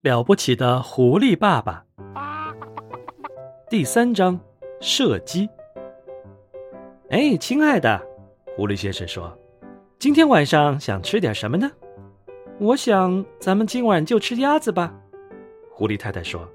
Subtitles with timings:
[0.00, 1.84] 了不起的狐狸爸爸。
[3.68, 4.38] 第三章，
[4.80, 5.48] 射击。
[7.10, 8.00] 哎，亲爱的，
[8.56, 9.36] 狐狸先生说
[9.98, 11.68] ：“今天晚上想吃点什么呢？”
[12.60, 14.94] 我想咱们今晚就吃鸭子吧。
[15.72, 16.48] 狐狸太太说：“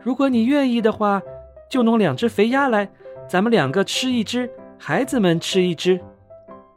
[0.00, 1.20] 如果你愿意的话，
[1.68, 2.90] 就弄两只肥鸭来，
[3.28, 6.00] 咱们两个吃一只，孩子们吃一只。”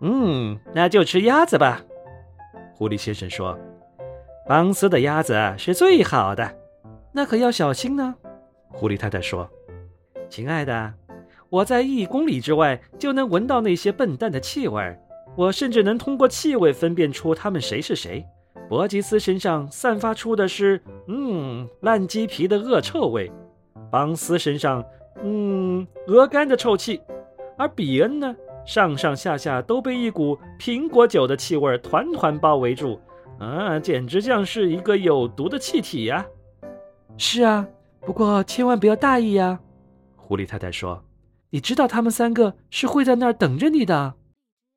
[0.02, 1.82] 嗯，那就吃鸭子吧。
[2.76, 3.58] 狐狸先生说。
[4.48, 6.56] 邦斯的鸭子是最好的，
[7.12, 8.16] 那可要小心呢。
[8.70, 9.50] 狐狸太太说
[10.30, 10.94] ：“亲爱的，
[11.50, 14.98] 我在一公里之外就能闻到那些笨蛋的气味，
[15.36, 18.26] 我甚至能通过气味分辨出他们谁是谁。
[18.70, 23.30] 伯吉斯身上散发出的是嗯烂鸡皮的恶臭味，
[23.92, 24.82] 邦斯身上
[25.22, 27.02] 嗯鹅肝的臭气，
[27.58, 28.34] 而比恩呢，
[28.66, 32.98] 上上下下都被一股苹果酒的气味团团包围住。”
[33.40, 36.26] 啊，简直像是一个有毒的气体呀！
[37.18, 37.68] 是啊，
[38.02, 39.60] 不过千万不要大意呀。
[40.16, 41.06] 狐狸太太说
[41.52, 44.16] ：“你知道他们三个是会在那儿等着你的。”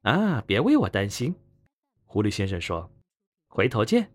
[0.02, 1.34] 啊，别为我担心。
[2.04, 2.90] 狐狸先生说
[3.48, 4.12] ：“回头见。”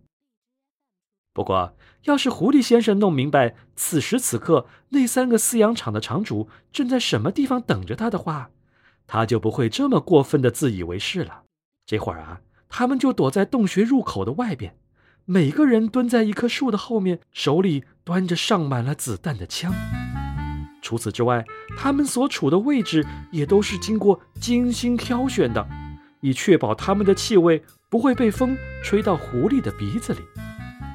[1.33, 8.51] 不过，要是狐狸先生弄明白此时此刻那三个饲养场的场主正在什么地方等着他的话，
[9.05, 11.43] 他就不会这么过分的自以为是了。
[11.85, 12.41] 这会儿啊。
[12.77, 14.75] 他们就躲在洞穴入口的外边，
[15.23, 19.73] 每个人蹲在一棵树的后面，手里端着上满了子弹的枪。
[20.81, 21.45] 除此之外，
[21.77, 25.65] 他们所处的位置也都是经过精心挑选的，
[26.19, 30.19] 以确保他们的气味不会被风吹到狐狸的鼻子里，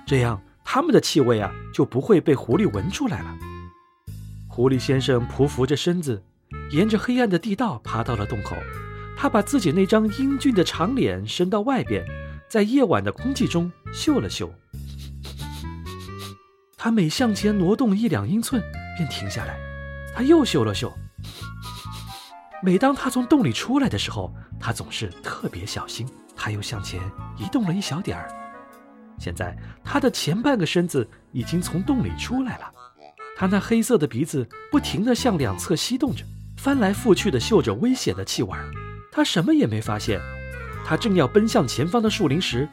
[0.06, 3.34] 这样他们的气味啊就不会被狐狸闻出来了。
[4.48, 6.23] 狐狸先生匍匐着身子，
[6.73, 8.55] 沿着黑暗的地道爬到了洞口。
[9.20, 12.02] 他把自己那张英俊的长脸伸到外边，
[12.48, 14.50] 在夜晚的空气中嗅了嗅。
[16.74, 18.62] 他每向前挪动一两英寸，
[18.96, 19.60] 便停下来。
[20.14, 20.90] 他又嗅了嗅。
[22.62, 26.08] 每当他从洞里出来的时候，他总是特别小心。
[26.34, 26.98] 他又向前
[27.36, 28.30] 移动了一小点儿。
[29.18, 32.72] 现在他的前半个身子已经从洞里出来了。
[33.36, 36.24] 他那黑色的鼻子不停地向两侧吸动着，
[36.56, 38.64] 翻来覆去地嗅着危险的气味儿。
[39.12, 40.20] 他什么也没发现，
[40.84, 42.68] 他正要奔向前方的树林时，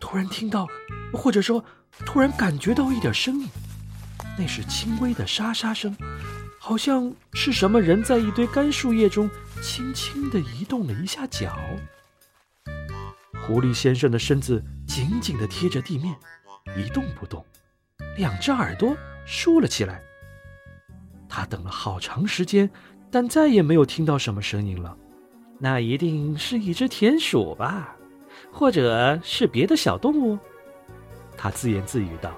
[0.00, 0.66] 突然听到，
[1.12, 1.64] 或者说
[2.06, 3.48] 突然感觉到一点声音，
[4.38, 5.94] 那是轻微的沙沙声，
[6.58, 9.30] 好像是什么人在一堆干树叶中
[9.60, 11.54] 轻轻地移动了一下脚。
[13.46, 16.14] 狐狸先生的身子紧紧地贴着地面，
[16.76, 17.44] 一动不动，
[18.16, 20.00] 两只耳朵竖了起来。
[21.28, 22.70] 他等了好长时间，
[23.10, 24.96] 但再也没有听到什么声音了。
[25.62, 27.96] 那一定是一只田鼠吧，
[28.50, 30.36] 或者是别的小动物，
[31.36, 32.36] 他自言自语道。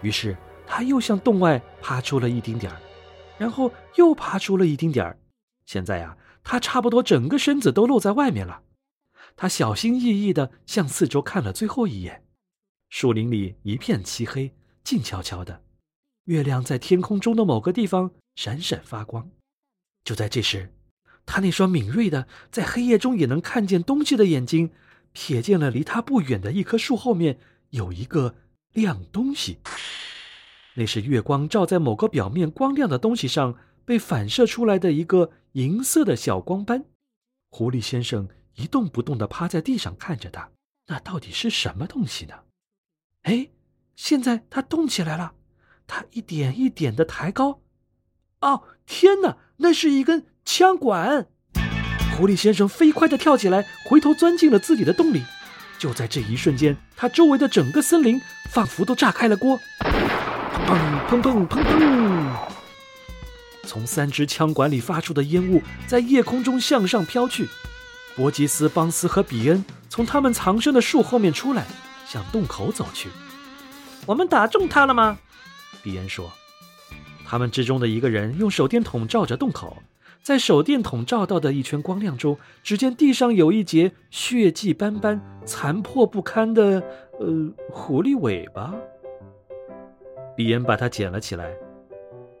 [0.00, 0.34] 于是
[0.66, 2.80] 他又向洞外爬出了一丁点儿，
[3.36, 5.18] 然后又爬出了一丁点儿。
[5.66, 8.62] 现在呀，他差不多整个身子都露在外面了。
[9.36, 12.24] 他小心翼翼地向四周看了最后一眼，
[12.88, 14.50] 树林里一片漆黑，
[14.82, 15.60] 静悄悄的，
[16.24, 19.28] 月亮在天空中的某个地方闪闪发光。
[20.02, 20.72] 就在这时。
[21.26, 24.70] 他那双敏锐的，在黑夜中也能看见东西的眼睛，
[25.14, 27.38] 瞥见了离他不远的一棵树后面
[27.70, 28.34] 有一个
[28.72, 29.58] 亮东西。
[30.74, 36.84] 那是月光照在某个表面光亮的东西上被反射出来的一个银色的小光斑。
[37.50, 40.50] 狐狸先生一动不动地趴在地上看着他，
[40.88, 42.34] 那到底是什么东西呢？
[43.22, 43.48] 哎，
[43.94, 45.34] 现在它动起来了，
[45.86, 47.62] 它一点一点地抬高。
[48.40, 50.26] 哦，天哪，那是一根。
[50.44, 51.26] 枪管，
[52.16, 55.22] 狐狸先生飞快地跳起来，回头钻进了自己的洞里。
[55.78, 62.36] 就在这一瞬间，他周围的整个森林仿佛都炸开了锅，砰砰砰砰砰砰！
[63.66, 67.48] 从三支枪管里发出的烟雾在夜空中向上飘去。
[68.14, 71.66] 伯吉斯、邦斯和比恩从他们藏身的树后面出来，
[72.06, 73.08] 向洞口走去。
[74.06, 75.18] 我们打中他了吗？
[75.82, 76.30] 比恩说。
[77.26, 79.82] 他们之中的一个人用手电筒照着洞口。
[80.24, 86.82] 在手电筒照到的一圈光亮中，只见地上有一截血迹斑斑、残破不堪的
[87.20, 87.26] 呃
[87.70, 88.74] 狐狸尾巴。
[90.38, 91.54] 李恩把它捡了起来。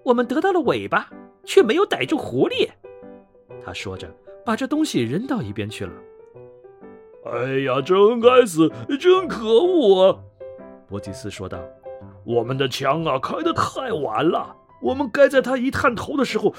[0.02, 1.10] 我们得到了尾巴，
[1.44, 2.70] 却没有逮住狐狸。
[3.62, 4.08] 他说着，
[4.46, 5.92] 把这东西扔到一边去了。
[7.26, 8.66] 哎呀，真该死，
[8.98, 10.10] 真可恶！
[10.10, 10.18] 啊！
[10.88, 11.58] 伯吉斯说道
[12.24, 14.56] ：“我们的枪啊，开得太晚了。
[14.80, 16.54] 我们该在他一探头的时候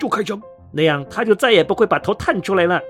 [0.00, 0.40] 就开枪。”
[0.72, 2.80] 那样他就再也不会把头探出来了，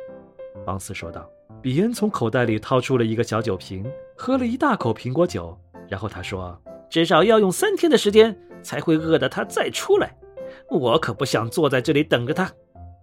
[0.65, 1.29] 邦斯说道。
[1.61, 3.85] 比恩从口袋里掏出了一个小酒瓶，
[4.17, 5.57] 喝了一大口苹果酒，
[5.89, 10.17] 然后他说：“至少要用三天的时间才会饿得他再出来。
[10.69, 12.51] 我可不想坐在这里等着他，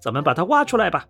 [0.02, 1.08] 咱们把他挖出来吧。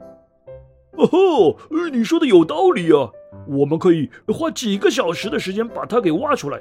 [0.94, 1.58] 哦吼，
[1.92, 3.10] 你说的有道理啊！
[3.48, 6.60] 我们可以花几个小时的时间把它给挖出来。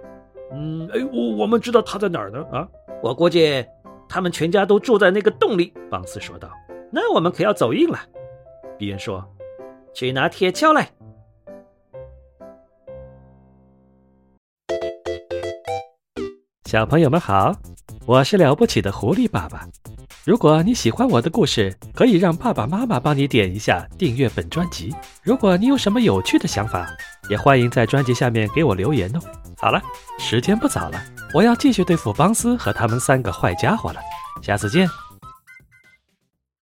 [0.52, 2.42] 嗯，哎，我我们知道它在哪儿呢？
[2.52, 2.66] 啊，
[3.02, 3.62] 我估计
[4.08, 5.74] 他们全家都住在那个洞里。
[5.90, 6.50] 邦斯说道。
[6.90, 7.98] 那我们可要走运了。
[8.78, 9.24] 比恩说
[9.94, 10.90] ：“去拿铁锹来。”
[16.64, 17.54] 小朋友们好，
[18.06, 19.66] 我是了不起的狐狸爸爸。
[20.24, 24.94] 如果你喜欢我的故事，可以让爸爸妈妈帮你点一下订阅本专辑。
[25.22, 26.86] 如果你有什么有趣的想法，
[27.30, 29.20] 也欢迎在专辑下面给我留言哦。
[29.56, 29.80] 好了，
[30.18, 31.02] 时间不早了，
[31.32, 34.00] 我要继续对付邦斯和他们三个坏家伙了。
[34.42, 34.86] 下次见。